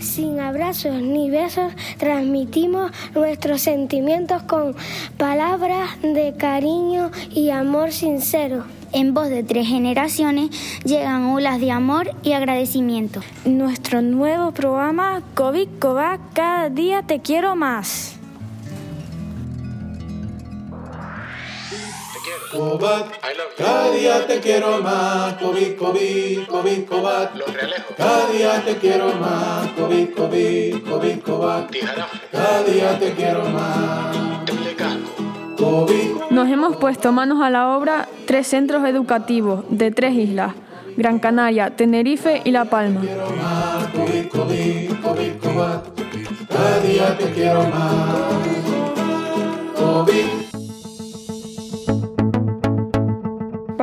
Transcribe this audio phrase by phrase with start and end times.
[0.00, 4.74] sin abrazos ni besos, transmitimos nuestros sentimientos con
[5.16, 8.64] palabras de cariño y amor sincero.
[8.92, 10.50] En voz de tres generaciones
[10.84, 13.20] llegan olas de amor y agradecimiento.
[13.44, 18.19] Nuestro nuevo programa COVID Covac Cada día te quiero más.
[22.60, 23.06] Cobat,
[23.56, 27.32] cada día te quiero más, COVID, COVID, COVID, Cobat.
[27.96, 31.74] Cada día te quiero más, COVID, COVID, COVID, Cobat.
[32.30, 34.14] Cada día te quiero más.
[36.28, 40.52] Nos hemos puesto manos a la obra tres centros educativos de tres islas,
[40.98, 43.00] Gran Canaria, Tenerife y La Palma.
[46.48, 47.94] Cada día te quiero más,
[49.76, 50.49] COVID.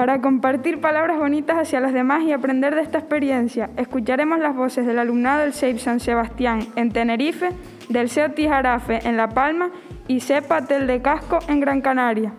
[0.08, 4.86] Para compartir palabras bonitas hacia los demás y aprender de esta experiencia, escucharemos las voces
[4.88, 7.50] del alumnado del SEIP San Sebastián en Tenerife,
[7.90, 9.70] del SEO Tijarafe en La Palma
[10.08, 12.32] y SEPA Tel de Casco en Gran Canaria.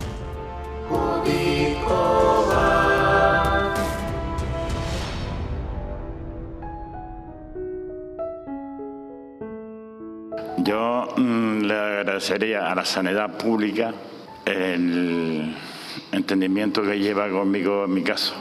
[10.57, 13.93] Yo mm, le agradecería a la sanidad pública
[14.43, 15.53] el
[16.11, 18.35] entendimiento que lleva conmigo en mi caso.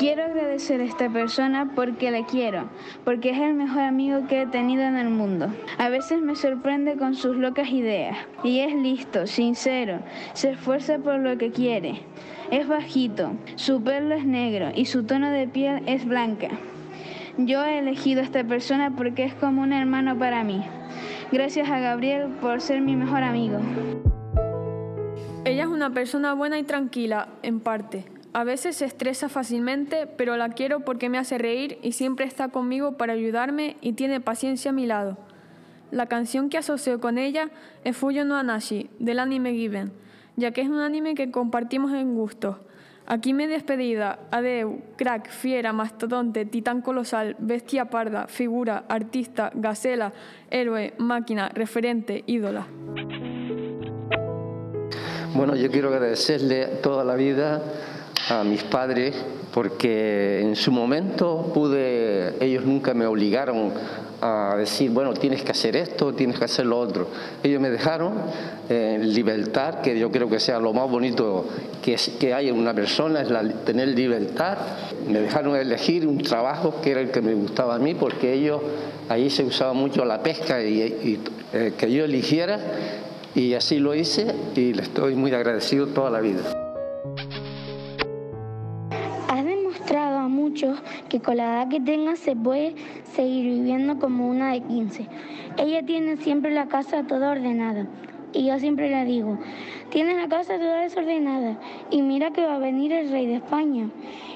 [0.00, 2.70] Quiero agradecer a esta persona porque la quiero,
[3.04, 5.52] porque es el mejor amigo que he tenido en el mundo.
[5.76, 9.98] A veces me sorprende con sus locas ideas y es listo, sincero,
[10.32, 12.00] se esfuerza por lo que quiere.
[12.50, 16.48] Es bajito, su pelo es negro y su tono de piel es blanca.
[17.36, 20.64] Yo he elegido a esta persona porque es como un hermano para mí.
[21.30, 23.58] Gracias a Gabriel por ser mi mejor amigo.
[25.44, 28.04] Ella es una persona buena y tranquila, en parte.
[28.32, 32.48] A veces se estresa fácilmente, pero la quiero porque me hace reír y siempre está
[32.48, 35.16] conmigo para ayudarme y tiene paciencia a mi lado.
[35.90, 37.48] La canción que asocio con ella
[37.84, 39.92] es Fuyo no Anashi, del anime Given,
[40.36, 42.56] ya que es un anime que compartimos en gustos.
[43.06, 50.12] Aquí me despedida, adeu, crack, fiera, mastodonte, titán colosal, bestia parda, figura, artista, gacela,
[50.50, 52.68] héroe, máquina, referente, ídola.
[55.34, 57.62] Bueno, yo quiero agradecerle toda la vida
[58.28, 59.14] a mis padres
[59.54, 63.72] porque en su momento pude, ellos nunca me obligaron
[64.22, 67.08] a decir, bueno, tienes que hacer esto, tienes que hacer lo otro.
[67.42, 68.12] Ellos me dejaron
[68.68, 71.46] eh, libertad, que yo creo que sea lo más bonito
[71.82, 73.28] que, es- que hay en una persona, es
[73.64, 74.58] tener libertad.
[75.08, 78.60] Me dejaron elegir un trabajo que era el que me gustaba a mí, porque ellos,
[79.08, 81.20] ahí se usaba mucho la pesca y, y,
[81.54, 82.60] eh, que yo eligiera,
[83.34, 86.40] y así lo hice y le estoy muy agradecido toda la vida.
[89.28, 92.74] Has demostrado a muchos que con la edad que tengas se puede
[93.14, 95.06] seguir viviendo como una de 15.
[95.58, 97.86] Ella tiene siempre la casa toda ordenada.
[98.32, 99.38] Y yo siempre le digo,
[99.90, 101.58] tienes la casa toda desordenada.
[101.90, 103.90] Y mira que va a venir el rey de España.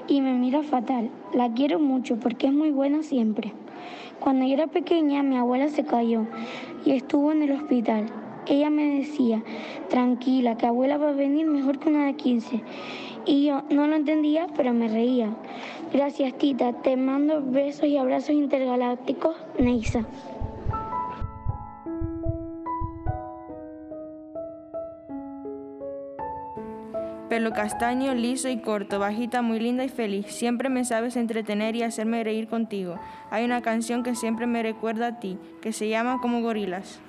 [0.09, 1.11] Y me mira fatal.
[1.33, 3.53] La quiero mucho porque es muy buena siempre.
[4.21, 6.27] Cuando yo era pequeña, mi abuela se cayó
[6.85, 8.07] y estuvo en el hospital.
[8.47, 9.43] Ella me decía,
[9.89, 12.63] tranquila, que abuela va a venir mejor que una de 15.
[13.27, 15.31] Y yo no lo entendía, pero me reía.
[15.93, 16.73] Gracias, tita.
[16.73, 20.05] Te mando besos y abrazos intergalácticos, Neisa.
[27.31, 30.27] Pelo castaño, liso y corto, bajita, muy linda y feliz.
[30.27, 32.97] Siempre me sabes entretener y hacerme reír contigo.
[33.31, 37.01] Hay una canción que siempre me recuerda a ti, que se llama Como Gorilas.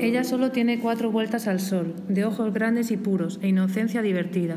[0.00, 4.56] Ella solo tiene cuatro vueltas al sol, de ojos grandes y puros e inocencia divertida.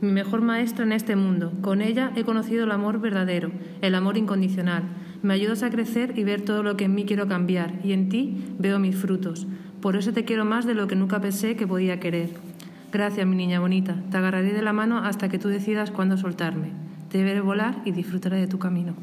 [0.00, 1.52] Mi mejor maestra en este mundo.
[1.60, 3.50] Con ella he conocido el amor verdadero,
[3.82, 4.84] el amor incondicional.
[5.22, 8.08] Me ayudas a crecer y ver todo lo que en mí quiero cambiar, y en
[8.08, 9.46] ti veo mis frutos.
[9.82, 12.49] Por eso te quiero más de lo que nunca pensé que podía querer.
[12.92, 13.94] Gracias, mi niña bonita.
[14.10, 16.72] Te agarraré de la mano hasta que tú decidas cuándo soltarme.
[17.08, 18.96] Te veré volar y disfrutaré de tu camino.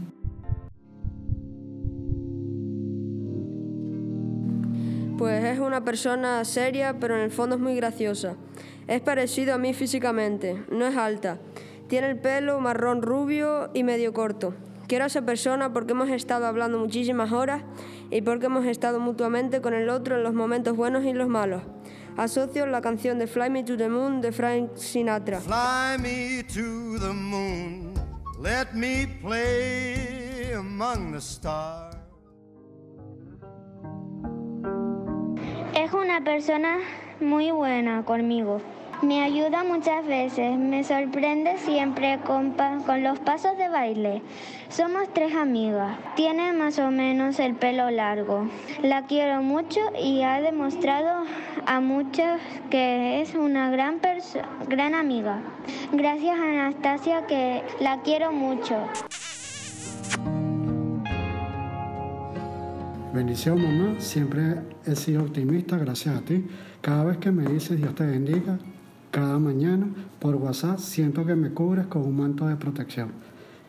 [5.18, 8.36] Pues es una persona seria, pero en el fondo es muy graciosa.
[8.88, 11.40] Es parecido a mí físicamente, no es alta.
[11.88, 14.54] Tiene el pelo marrón rubio y medio corto.
[14.88, 17.64] Quiero a esa persona porque hemos estado hablando muchísimas horas
[18.10, 21.64] y porque hemos estado mutuamente con el otro en los momentos buenos y los malos.
[22.18, 25.40] Asocio la canción de Fly Me to the Moon de Frank Sinatra.
[25.40, 27.94] Fly me to the moon,
[28.40, 31.96] let me play among the stars.
[35.76, 36.80] Es una persona
[37.22, 38.62] muy buena conmigo.
[39.04, 42.56] Me ayuda muchas veces, me sorprende siempre con,
[42.86, 44.24] con los pasos de baile.
[44.70, 45.98] Somos tres amigas.
[46.16, 48.50] Tiene más o menos el pelo largo.
[48.82, 51.26] La quiero mucho y ha demostrado
[51.68, 52.40] a muchos
[52.72, 54.02] que es una gran,
[54.68, 55.42] gran amiga.
[55.94, 58.78] Gracias Anastasia que la quiero mucho.
[63.14, 64.00] Bendición, mamá.
[64.00, 66.46] Siempre he sido optimista gracias a ti.
[66.82, 68.60] Cada vez que me dices Dios te bendiga,
[69.18, 69.88] cada mañana
[70.20, 73.10] por WhatsApp siento que me cubres con un manto de protección.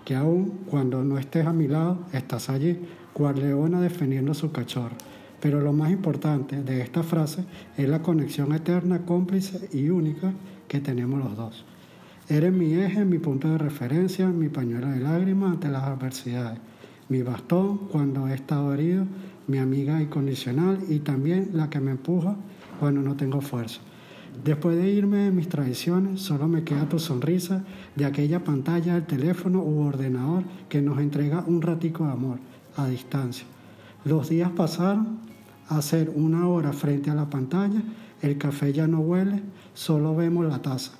[0.04, 2.78] Que aún cuando no estés a mi lado, estás allí,
[3.14, 4.94] cual leona defendiendo su cachorro.
[5.40, 7.46] Pero lo más importante de esta frase
[7.78, 10.34] es la conexión eterna, cómplice y única
[10.68, 11.64] que tenemos los dos.
[12.28, 16.58] Eres mi eje, mi punto de referencia, mi pañuelo de lágrimas ante las adversidades,
[17.08, 19.06] mi bastón cuando he estado herido,
[19.46, 22.36] mi amiga incondicional y también la que me empuja
[22.78, 23.80] cuando no tengo fuerza.
[24.44, 27.64] Después de irme de mis tradiciones, solo me queda tu sonrisa
[27.96, 32.38] de aquella pantalla del teléfono u ordenador que nos entrega un ratico de amor
[32.76, 33.46] a distancia.
[34.04, 35.18] Los días pasaron
[35.68, 37.82] a ser una hora frente a la pantalla,
[38.22, 39.42] el café ya no huele,
[39.74, 40.92] solo vemos la taza.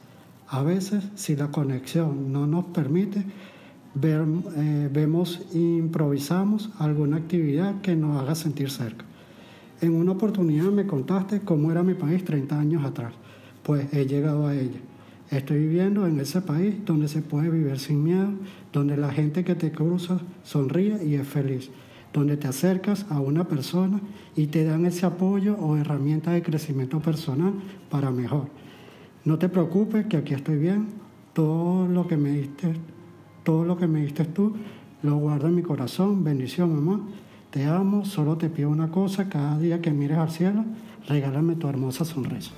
[0.49, 3.25] A veces, si la conexión no nos permite,
[4.03, 9.05] eh, vemos e improvisamos alguna actividad que nos haga sentir cerca.
[9.81, 13.13] En una oportunidad me contaste cómo era mi país 30 años atrás,
[13.69, 14.79] pues he llegado a ella.
[15.31, 18.31] Estoy viviendo en ese país donde se puede vivir sin miedo,
[18.73, 21.71] donde la gente que te cruza sonríe y es feliz,
[22.15, 24.01] donde te acercas a una persona
[24.35, 27.53] y te dan ese apoyo o herramientas de crecimiento personal
[27.91, 28.49] para mejor.
[29.27, 30.87] No te preocupes que aquí estoy bien,
[31.35, 32.73] todo lo que me diste,
[33.45, 34.55] todo lo que me diste tú,
[35.03, 36.25] lo guardo en mi corazón.
[36.25, 37.07] Bendición, mamá.
[37.51, 40.65] Te amo, solo te pido una cosa, cada día que mires al cielo,
[41.07, 42.53] regálame tu hermosa sonrisa.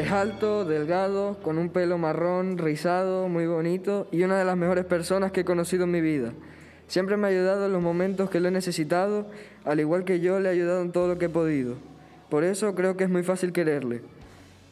[0.00, 4.86] Es alto, delgado, con un pelo marrón, rizado, muy bonito y una de las mejores
[4.86, 6.32] personas que he conocido en mi vida.
[6.88, 9.26] Siempre me ha ayudado en los momentos que lo he necesitado,
[9.62, 11.74] al igual que yo le he ayudado en todo lo que he podido.
[12.30, 14.00] Por eso creo que es muy fácil quererle.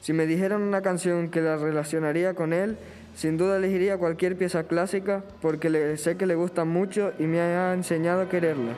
[0.00, 2.78] Si me dijeran una canción que la relacionaría con él,
[3.14, 7.74] sin duda elegiría cualquier pieza clásica porque sé que le gusta mucho y me ha
[7.74, 8.72] enseñado a quererla.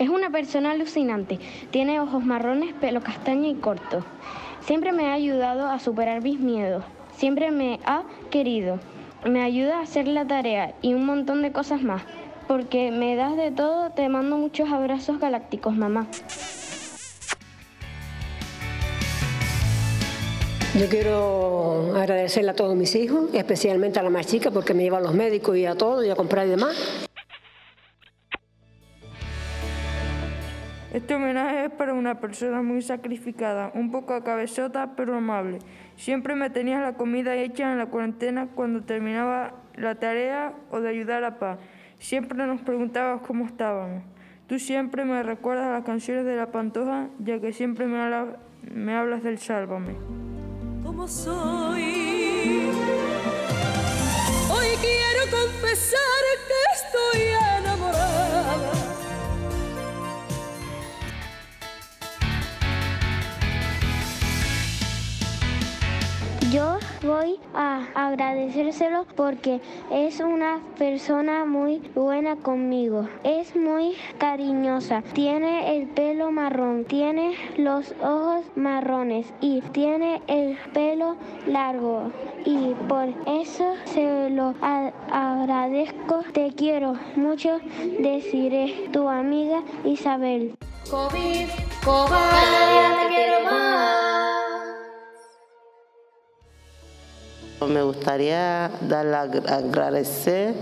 [0.00, 1.38] Es una persona alucinante.
[1.70, 4.02] Tiene ojos marrones, pelo castaño y corto.
[4.62, 6.82] Siempre me ha ayudado a superar mis miedos.
[7.18, 8.80] Siempre me ha querido.
[9.28, 12.00] Me ayuda a hacer la tarea y un montón de cosas más.
[12.48, 16.06] Porque me das de todo, te mando muchos abrazos galácticos, mamá.
[20.78, 24.96] Yo quiero agradecerle a todos mis hijos, especialmente a la más chica porque me lleva
[24.96, 27.09] a los médicos y a todo y a comprar y demás.
[30.92, 35.60] Este homenaje es para una persona muy sacrificada, un poco cabezota pero amable.
[35.96, 40.88] Siempre me tenías la comida hecha en la cuarentena cuando terminaba la tarea o de
[40.88, 41.58] ayudar a Pa.
[42.00, 44.02] Siempre nos preguntabas cómo estábamos.
[44.48, 48.36] Tú siempre me recuerdas las canciones de la Pantoja, ya que siempre me, habla-
[48.68, 49.94] me hablas del Sálvame.
[50.82, 52.68] como soy.
[54.50, 57.22] Hoy quiero confesar que estoy
[67.54, 73.08] a agradecérselo porque es una persona muy buena conmigo.
[73.24, 75.02] Es muy cariñosa.
[75.12, 81.16] Tiene el pelo marrón, tiene los ojos marrones y tiene el pelo
[81.46, 82.10] largo.
[82.44, 86.22] Y por eso se lo agradezco.
[86.32, 87.60] Te quiero mucho.
[87.98, 90.54] Deciré tu amiga Isabel.
[97.68, 100.54] Me gustaría dar la- agradecer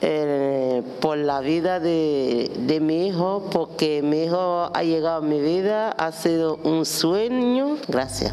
[0.00, 5.40] eh, por la vida de, de mi hijo, porque mi hijo ha llegado a mi
[5.40, 7.76] vida, ha sido un sueño.
[7.88, 8.32] Gracias.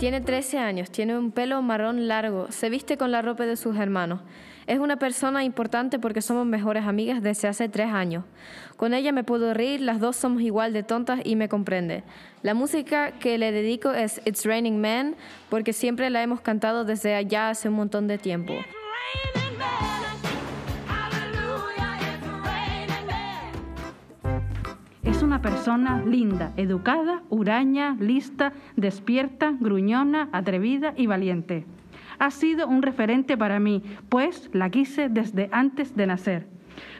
[0.00, 3.76] Tiene 13 años, tiene un pelo marrón largo, se viste con la ropa de sus
[3.76, 4.22] hermanos.
[4.66, 8.24] Es una persona importante porque somos mejores amigas desde hace tres años.
[8.78, 12.02] Con ella me puedo reír, las dos somos igual de tontas y me comprende.
[12.42, 15.16] La música que le dedico es It's Raining Men
[15.50, 18.54] porque siempre la hemos cantado desde allá hace un montón de tiempo.
[18.54, 19.99] Es
[25.30, 31.66] una persona linda, educada, huraña, lista, despierta, gruñona, atrevida y valiente.
[32.18, 36.48] Ha sido un referente para mí, pues la quise desde antes de nacer.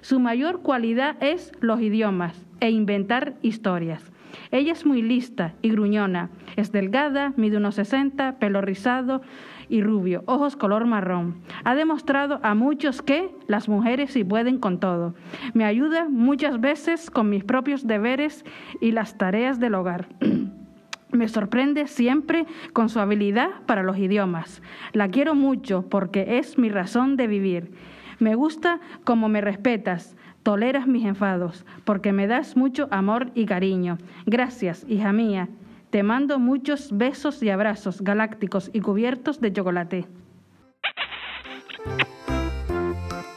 [0.01, 4.13] Su mayor cualidad es los idiomas e inventar historias.
[4.53, 6.31] Ella es muy lista y gruñona.
[6.55, 9.23] Es delgada, mide unos 60, pelo rizado
[9.71, 11.37] y rubio, ojos color marrón.
[11.65, 15.15] Ha demostrado a muchos que las mujeres sí pueden con todo.
[15.55, 18.45] Me ayuda muchas veces con mis propios deberes
[18.81, 20.09] y las tareas del hogar.
[21.13, 24.63] Me sorprende siempre con su habilidad para los idiomas.
[24.93, 27.73] La quiero mucho porque es mi razón de vivir.
[28.21, 33.99] Me gusta como me respetas, toleras mis enfados, porque me das mucho amor y cariño.
[34.27, 35.49] Gracias, hija mía.
[35.91, 40.07] Te mando muchos besos y abrazos galácticos y cubiertos de chocolate.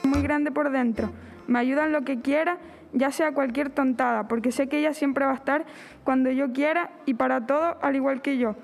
[0.03, 1.11] Muy grande por dentro.
[1.47, 2.59] Me ayuda en lo que quiera,
[2.93, 5.65] ya sea cualquier tontada, porque sé que ella siempre va a estar
[6.03, 8.55] cuando yo quiera y para todo al igual que yo.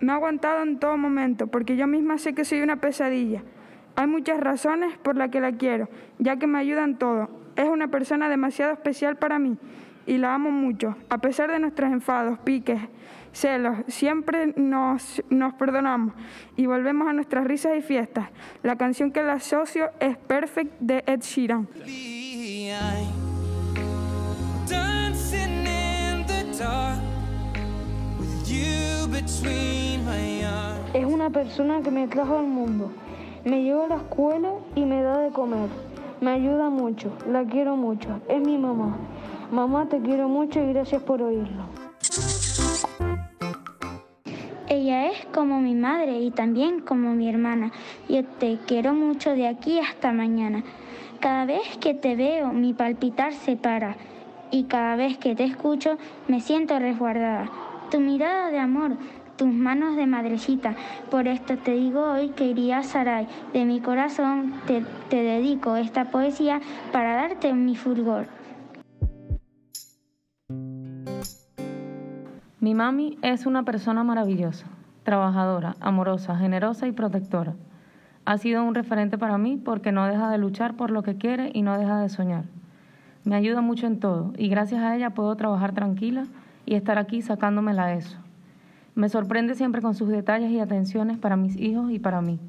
[0.00, 3.42] Me ha aguantado en todo momento, porque yo misma sé que soy una pesadilla.
[3.96, 5.88] Hay muchas razones por las que la quiero,
[6.18, 7.30] ya que me ayuda en todo.
[7.56, 9.56] Es una persona demasiado especial para mí
[10.06, 10.96] y la amo mucho.
[11.08, 12.80] A pesar de nuestros enfados, piques,
[13.32, 16.14] celos, siempre nos, nos perdonamos
[16.56, 18.28] y volvemos a nuestras risas y fiestas.
[18.62, 21.68] La canción que la asocio es Perfect de Ed Sheeran.
[30.94, 32.92] Es una persona que me trajo al mundo.
[33.44, 35.68] Me lleva a la escuela y me da de comer.
[36.20, 38.20] Me ayuda mucho, la quiero mucho.
[38.28, 38.96] Es mi mamá.
[39.50, 41.64] Mamá, te quiero mucho y gracias por oírlo.
[44.68, 47.70] Ella es como mi madre y también como mi hermana.
[48.08, 50.64] Yo te quiero mucho de aquí hasta mañana.
[51.20, 53.96] Cada vez que te veo, mi palpitar se para.
[54.50, 55.96] Y cada vez que te escucho,
[56.28, 57.50] me siento resguardada.
[57.90, 58.96] Tu mirada de amor,
[59.36, 60.74] tus manos de madrecita.
[61.10, 63.28] Por esto te digo hoy que iría Sarai.
[63.52, 66.60] De mi corazón te, te dedico esta poesía
[66.92, 68.26] para darte mi fulgor.
[72.64, 74.64] Mi mami es una persona maravillosa,
[75.02, 77.52] trabajadora, amorosa, generosa y protectora.
[78.24, 81.50] Ha sido un referente para mí porque no deja de luchar por lo que quiere
[81.52, 82.46] y no deja de soñar.
[83.22, 86.24] Me ayuda mucho en todo y gracias a ella puedo trabajar tranquila
[86.64, 88.16] y estar aquí sacándomela eso.
[88.94, 92.40] Me sorprende siempre con sus detalles y atenciones para mis hijos y para mí.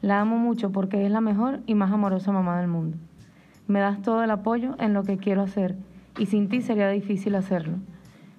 [0.00, 2.96] La amo mucho porque es la mejor y más amorosa mamá del mundo.
[3.66, 5.76] Me das todo el apoyo en lo que quiero hacer
[6.18, 7.76] y sin ti sería difícil hacerlo.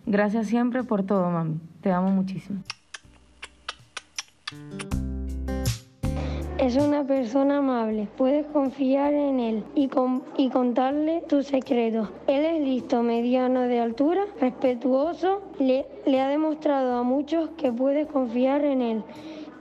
[0.05, 1.59] Gracias siempre por todo, mami.
[1.81, 2.59] Te amo muchísimo.
[6.57, 12.09] Es una persona amable, puedes confiar en él y, con- y contarle tus secretos.
[12.27, 18.07] Él es listo, mediano de altura, respetuoso, le, le ha demostrado a muchos que puedes
[18.07, 19.03] confiar en él.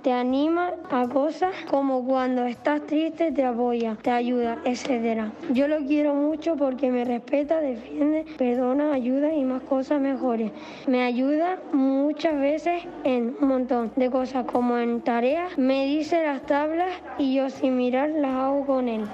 [0.04, 5.32] Te anima a cosas como cuando estás triste te apoya, te ayuda, etc.
[5.54, 10.52] Yo lo quiero mucho porque me respeta, defiende, perdona, ayuda y más cosas mejores.
[10.86, 16.42] Me ayuda muchas veces en un montón de cosas como en tareas, me dice las
[16.44, 19.06] tablas y yo sin mirar las hago con él.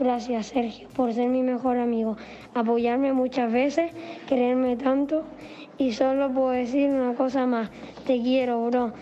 [0.00, 2.16] Gracias Sergio por ser mi mejor amigo,
[2.54, 3.92] apoyarme muchas veces,
[4.26, 5.24] quererme tanto
[5.76, 7.70] y solo puedo decir una cosa más,
[8.06, 8.94] te quiero bro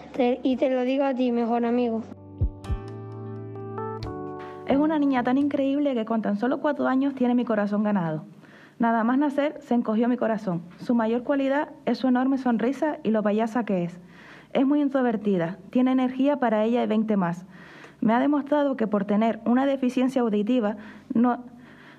[0.43, 2.03] y te lo digo a ti mejor amigo.
[4.67, 8.25] Es una niña tan increíble que con tan solo cuatro años tiene mi corazón ganado.
[8.81, 10.63] Nada más nacer se encogió mi corazón.
[10.79, 14.01] Su mayor cualidad es su enorme sonrisa y lo payasa que es.
[14.53, 17.47] Es muy introvertida, tiene energía para ella y 20 más.
[18.01, 20.77] Me ha demostrado que por tener una deficiencia auditiva
[21.15, 21.45] no,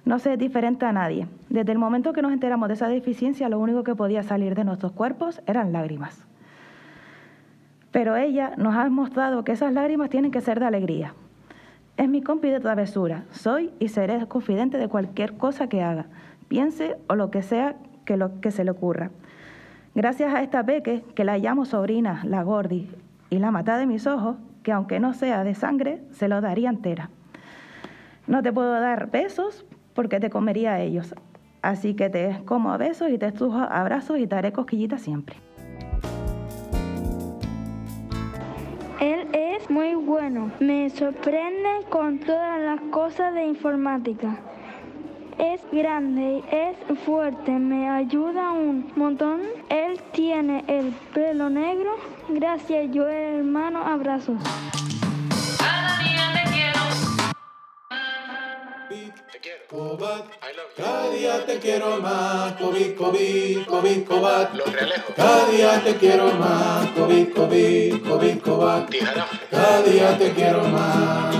[0.05, 1.27] no se es diferente a nadie.
[1.49, 4.63] Desde el momento que nos enteramos de esa deficiencia, lo único que podía salir de
[4.63, 6.25] nuestros cuerpos eran lágrimas.
[7.91, 11.13] Pero ella nos ha mostrado que esas lágrimas tienen que ser de alegría.
[11.97, 13.25] Es mi compi de travesura.
[13.31, 16.05] Soy y seré confidente de cualquier cosa que haga,
[16.47, 17.75] piense o lo que sea
[18.05, 19.11] que, lo, que se le ocurra.
[19.95, 22.89] Gracias a esta peque, que la llamo sobrina, la gordi,
[23.29, 24.37] y la mata de mis ojos,
[24.69, 27.09] que aunque no sea de sangre, se lo daría entera.
[28.27, 31.15] No te puedo dar besos porque te comería a ellos.
[31.63, 35.37] Así que te como a besos y te estrujo abrazos y te haré cosquillitas siempre.
[38.99, 40.51] Él es muy bueno.
[40.59, 44.37] Me sorprende con todas las cosas de informática.
[45.39, 49.39] Es grande, es fuerte, me ayuda un montón.
[49.69, 51.95] Él tiene el pelo negro.
[52.27, 54.35] Gracias, yo hermano, abrazos.
[55.57, 56.81] Cada día te quiero.
[59.31, 59.97] Te quiero.
[60.75, 64.51] Cada día te quiero más, Covid, Covid, Covid, Cobat.
[65.15, 68.93] Cada día te quiero más, Covid, Covid, Covid, Cobat.
[69.49, 71.33] Cada día te quiero más.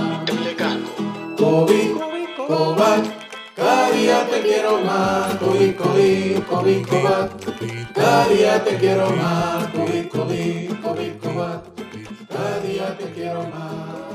[1.36, 3.19] Cobat.
[3.90, 7.30] Cada día te quiero más, Covid, Covid, Covid, Cobat.
[7.92, 11.64] Cada día te quiero más, Covid, Covid, Covid, Cobat.
[12.28, 14.09] Cada día te quiero más.